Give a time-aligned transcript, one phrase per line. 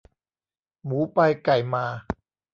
[0.85, 1.85] หมูไปไก่มา